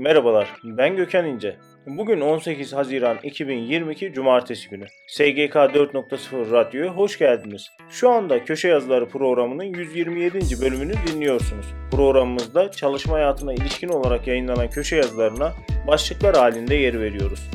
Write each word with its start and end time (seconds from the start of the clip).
Merhabalar, 0.00 0.48
ben 0.64 0.96
Gökhan 0.96 1.26
İnce. 1.26 1.56
Bugün 1.86 2.20
18 2.20 2.72
Haziran 2.72 3.18
2022 3.22 4.12
Cumartesi 4.12 4.70
günü. 4.70 4.86
SGK 5.06 5.54
4.0 5.54 6.50
Radyo'ya 6.50 6.90
hoş 6.90 7.18
geldiniz. 7.18 7.66
Şu 7.90 8.10
anda 8.10 8.44
Köşe 8.44 8.68
Yazıları 8.68 9.08
programının 9.08 9.64
127. 9.64 10.60
bölümünü 10.60 10.92
dinliyorsunuz. 11.06 11.66
Programımızda 11.90 12.70
çalışma 12.70 13.14
hayatına 13.14 13.52
ilişkin 13.52 13.88
olarak 13.88 14.26
yayınlanan 14.26 14.70
köşe 14.70 14.96
yazılarına 14.96 15.52
başlıklar 15.86 16.36
halinde 16.36 16.74
yer 16.74 17.00
veriyoruz. 17.00 17.50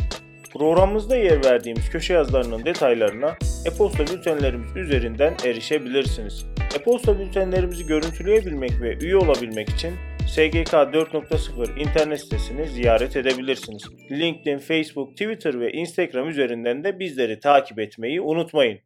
Programımızda 0.53 1.15
yer 1.15 1.45
verdiğimiz 1.45 1.89
köşe 1.89 2.13
yazılarının 2.13 2.65
detaylarına 2.65 3.35
e-posta 3.65 4.07
bültenlerimiz 4.07 4.75
üzerinden 4.75 5.33
erişebilirsiniz. 5.45 6.45
E-posta 6.75 7.19
bültenlerimizi 7.19 7.85
görüntüleyebilmek 7.85 8.81
ve 8.81 8.97
üye 8.97 9.17
olabilmek 9.17 9.69
için 9.69 9.93
SGK 10.27 10.73
4.0 10.73 11.79
internet 11.79 12.19
sitesini 12.19 12.67
ziyaret 12.67 13.15
edebilirsiniz. 13.15 13.83
LinkedIn, 14.11 14.57
Facebook, 14.57 15.11
Twitter 15.11 15.59
ve 15.59 15.71
Instagram 15.71 16.29
üzerinden 16.29 16.83
de 16.83 16.99
bizleri 16.99 17.39
takip 17.39 17.79
etmeyi 17.79 18.21
unutmayın. 18.21 18.79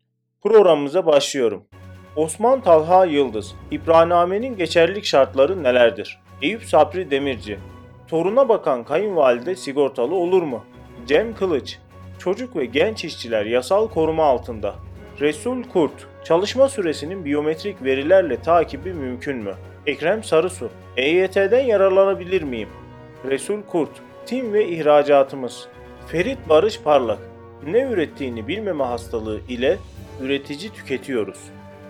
Programımıza 0.44 1.06
başlıyorum. 1.06 1.66
Osman 2.16 2.62
Talha 2.62 3.06
Yıldız, 3.06 3.56
İbrahimname'nin 3.72 4.58
geçerlilik 4.58 5.06
şartları 5.06 5.64
nelerdir? 5.64 6.20
Eyüp 6.42 6.64
Sapri 6.64 7.12
Demirci, 7.12 7.60
toruna 8.08 8.50
bakan 8.50 8.84
kayınvalide 8.84 9.56
sigortalı 9.56 10.16
olur 10.16 10.44
mu? 10.44 10.66
Cem 11.08 11.36
Kılıç, 11.36 11.78
çocuk 12.20 12.56
ve 12.56 12.66
genç 12.66 13.06
işçiler 13.06 13.46
yasal 13.46 13.90
koruma 13.90 14.24
altında. 14.24 14.76
Resul 15.20 15.64
Kurt, 15.64 16.08
çalışma 16.24 16.70
süresinin 16.70 17.26
biyometrik 17.26 17.84
verilerle 17.84 18.42
takibi 18.42 18.94
mümkün 18.94 19.38
mü? 19.38 19.54
Ekrem 19.88 20.24
Sarısu, 20.24 20.70
EYT'den 20.98 21.64
yararlanabilir 21.64 22.42
miyim? 22.42 22.70
Resul 23.30 23.62
Kurt, 23.62 23.90
tim 24.26 24.54
ve 24.54 24.68
ihracatımız. 24.68 25.68
Ferit 26.08 26.38
Barış 26.50 26.82
Parlak, 26.82 27.20
ne 27.68 27.82
ürettiğini 27.82 28.48
bilmeme 28.48 28.84
hastalığı 28.84 29.40
ile 29.50 29.78
üretici 30.22 30.70
tüketiyoruz. 30.70 31.40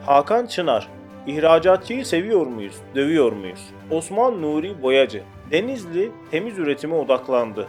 Hakan 0.05 0.45
Çınar, 0.45 0.87
ihracatçıyı 1.27 2.05
seviyor 2.05 2.47
muyuz, 2.47 2.75
dövüyor 2.95 3.31
muyuz? 3.31 3.69
Osman 3.91 4.41
Nuri 4.41 4.81
Boyacı, 4.81 5.23
Denizli 5.51 6.11
temiz 6.31 6.59
üretime 6.59 6.95
odaklandı. 6.95 7.67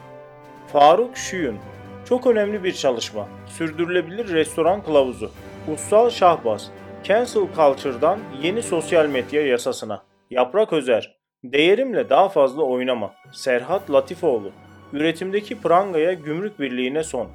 Faruk 0.73 1.17
Şuyun, 1.17 1.57
çok 2.05 2.27
önemli 2.27 2.65
bir 2.65 2.73
çalışma. 2.73 3.29
Sürdürülebilir 3.47 4.29
restoran 4.29 4.83
kılavuzu. 4.83 5.31
Ussal 5.75 6.11
Şahbaz, 6.11 6.71
Cancel 7.05 7.47
Culture'dan 7.57 8.19
yeni 8.43 8.63
sosyal 8.63 9.07
medya 9.07 9.47
yasasına. 9.47 10.03
Yaprak 10.31 10.73
Özer, 10.73 11.17
değerimle 11.45 12.09
daha 12.09 12.29
fazla 12.29 12.63
oynama. 12.63 13.15
Serhat 13.33 13.91
Latifoğlu, 13.91 14.51
üretimdeki 14.93 15.61
prangaya 15.61 16.13
gümrük 16.13 16.61
birliğine 16.61 17.03
son. 17.03 17.29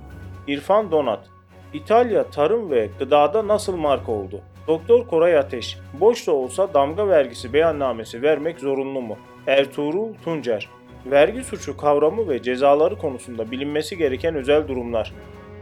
İrfan 0.47 0.91
Donat, 0.91 1.28
İtalya 1.73 2.23
tarım 2.23 2.72
ve 2.72 2.89
gıdada 3.00 3.47
nasıl 3.47 3.75
marka 3.75 4.11
oldu? 4.11 4.41
Doktor 4.67 5.08
Koray 5.08 5.38
Ateş, 5.38 5.78
boş 6.00 6.28
da 6.28 6.31
olsa 6.31 6.73
damga 6.73 7.08
vergisi 7.08 7.53
beyannamesi 7.53 8.22
vermek 8.22 8.59
zorunlu 8.59 9.02
mu? 9.02 9.17
Ertuğrul 9.47 10.13
Tuncer, 10.23 10.69
vergi 11.06 11.44
suçu 11.44 11.78
kavramı 11.78 12.30
ve 12.30 12.41
cezaları 12.41 12.97
konusunda 12.97 13.52
bilinmesi 13.52 13.97
gereken 13.97 14.36
özel 14.36 14.67
durumlar. 14.67 15.13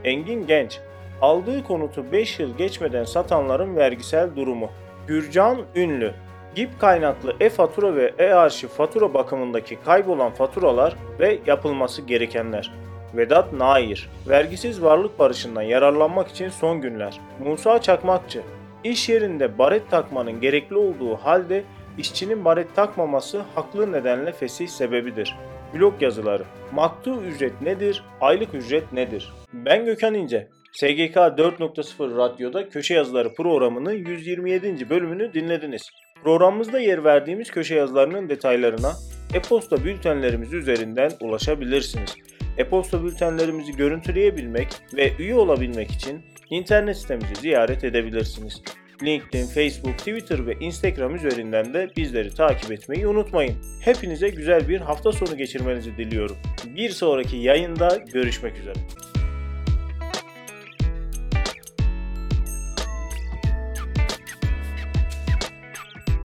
Engin 0.03 0.47
Genç, 0.47 0.79
aldığı 1.23 1.63
konutu 1.63 2.11
5 2.11 2.39
yıl 2.39 2.57
geçmeden 2.57 3.03
satanların 3.03 3.75
vergisel 3.75 4.35
durumu. 4.35 4.69
Gürcan 5.07 5.57
Ünlü, 5.75 6.13
GİP 6.55 6.79
kaynaklı 6.79 7.35
e-fatura 7.39 7.95
ve 7.95 8.13
e-arşiv 8.19 8.67
fatura 8.67 9.13
bakımındaki 9.13 9.75
kaybolan 9.85 10.31
faturalar 10.31 10.95
ve 11.19 11.39
yapılması 11.45 12.01
gerekenler. 12.01 12.71
Vedat 13.15 13.53
Nair, 13.53 14.09
vergisiz 14.29 14.83
varlık 14.83 15.19
barışından 15.19 15.61
yararlanmak 15.61 16.27
için 16.27 16.49
son 16.49 16.81
günler. 16.81 17.19
Musa 17.39 17.81
Çakmakçı, 17.81 18.41
iş 18.83 19.09
yerinde 19.09 19.57
baret 19.57 19.91
takmanın 19.91 20.41
gerekli 20.41 20.75
olduğu 20.75 21.15
halde 21.15 21.63
işçinin 21.97 22.45
baret 22.45 22.75
takmaması 22.75 23.41
haklı 23.55 23.91
nedenle 23.91 24.31
fesih 24.31 24.67
sebebidir. 24.67 25.35
Blog 25.73 26.01
yazıları. 26.01 26.43
Maktu 26.71 27.21
ücret 27.21 27.61
nedir? 27.61 28.03
Aylık 28.21 28.53
ücret 28.53 28.93
nedir? 28.93 29.33
Ben 29.53 29.85
Gökhan 29.85 30.13
İnce. 30.13 30.47
SGK 30.73 31.15
4.0 31.15 32.17
Radyo'da 32.17 32.69
Köşe 32.69 32.93
Yazıları 32.93 33.33
programının 33.33 33.91
127. 33.91 34.89
bölümünü 34.89 35.33
dinlediniz. 35.33 35.89
Programımızda 36.23 36.79
yer 36.79 37.03
verdiğimiz 37.03 37.51
köşe 37.51 37.75
yazılarının 37.75 38.29
detaylarına 38.29 38.91
e-posta 39.33 39.83
bültenlerimiz 39.83 40.53
üzerinden 40.53 41.11
ulaşabilirsiniz. 41.21 42.15
E-posta 42.57 43.03
bültenlerimizi 43.03 43.71
görüntüleyebilmek 43.71 44.67
ve 44.93 45.11
üye 45.19 45.35
olabilmek 45.35 45.91
için 45.91 46.21
internet 46.49 46.97
sitemizi 46.97 47.35
ziyaret 47.41 47.83
edebilirsiniz. 47.83 48.61
LinkedIn, 49.03 49.45
Facebook, 49.45 49.97
Twitter 49.97 50.47
ve 50.47 50.53
Instagram 50.53 51.15
üzerinden 51.15 51.73
de 51.73 51.89
bizleri 51.97 52.33
takip 52.35 52.71
etmeyi 52.71 53.07
unutmayın. 53.07 53.55
Hepinize 53.81 54.29
güzel 54.29 54.69
bir 54.69 54.81
hafta 54.81 55.11
sonu 55.11 55.37
geçirmenizi 55.37 55.97
diliyorum. 55.97 56.37
Bir 56.75 56.89
sonraki 56.89 57.37
yayında 57.37 57.99
görüşmek 58.13 58.57
üzere. 58.57 58.73